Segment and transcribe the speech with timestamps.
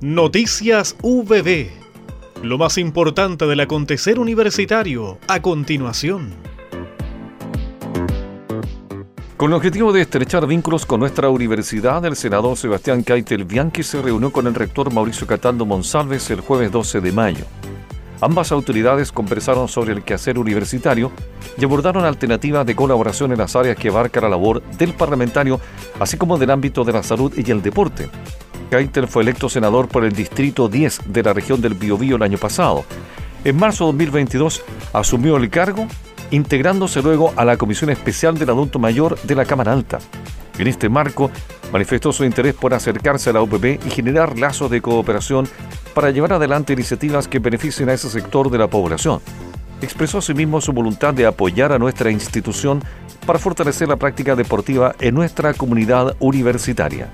[0.00, 1.70] Noticias VB.
[2.44, 6.34] Lo más importante del acontecer universitario a continuación.
[9.36, 14.00] Con el objetivo de estrechar vínculos con nuestra universidad, el senador Sebastián Caitel Bianchi se
[14.00, 17.44] reunió con el rector Mauricio Cataldo Monsalves el jueves 12 de mayo.
[18.20, 21.10] Ambas autoridades conversaron sobre el quehacer universitario
[21.56, 25.60] y abordaron alternativas de colaboración en las áreas que abarca la labor del parlamentario,
[25.98, 28.08] así como del ámbito de la salud y el deporte.
[28.70, 32.38] Keitel fue electo senador por el Distrito 10 de la región del Biobío el año
[32.38, 32.84] pasado.
[33.44, 35.86] En marzo de 2022 asumió el cargo,
[36.30, 39.98] integrándose luego a la Comisión Especial del Adulto Mayor de la Cámara Alta.
[40.58, 41.30] En este marco,
[41.72, 45.48] manifestó su interés por acercarse a la UPP y generar lazos de cooperación
[45.94, 49.20] para llevar adelante iniciativas que beneficien a ese sector de la población.
[49.80, 52.82] Expresó asimismo su voluntad de apoyar a nuestra institución
[53.24, 57.12] para fortalecer la práctica deportiva en nuestra comunidad universitaria.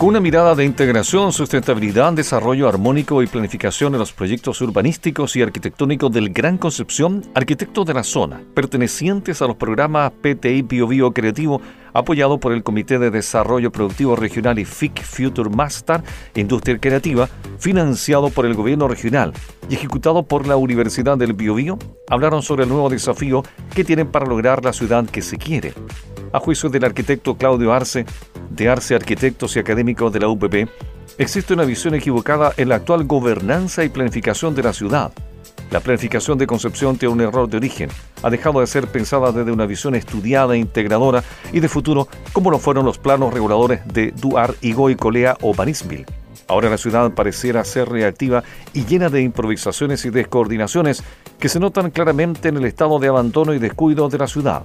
[0.00, 5.42] Con una mirada de integración, sustentabilidad, desarrollo armónico y planificación de los proyectos urbanísticos y
[5.42, 11.12] arquitectónicos del Gran Concepción, arquitectos de la zona, pertenecientes a los programas PTI Bio Bio
[11.12, 11.60] Creativo,
[11.92, 16.02] apoyado por el Comité de Desarrollo Productivo Regional y FIC Future Master
[16.34, 17.28] Industria Creativa,
[17.58, 19.34] financiado por el gobierno regional
[19.68, 21.78] y ejecutado por la Universidad del Biobío,
[22.08, 23.42] hablaron sobre el nuevo desafío
[23.74, 25.74] que tienen para lograr la ciudad que se quiere.
[26.32, 28.06] A juicio del arquitecto Claudio Arce,
[28.50, 30.68] de Arce Arquitectos y Académicos de la UPP,
[31.18, 35.12] existe una visión equivocada en la actual gobernanza y planificación de la ciudad.
[35.72, 37.90] La planificación de Concepción tiene un error de origen.
[38.22, 42.60] Ha dejado de ser pensada desde una visión estudiada, integradora y de futuro, como lo
[42.60, 46.06] fueron los planos reguladores de Duar, Igoy, Colea o Banisville.
[46.46, 51.02] Ahora la ciudad pareciera ser reactiva y llena de improvisaciones y descoordinaciones
[51.38, 54.64] que se notan claramente en el estado de abandono y descuido de la ciudad.